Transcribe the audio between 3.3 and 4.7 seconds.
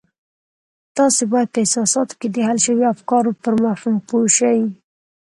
پر مفهوم پوه شئ.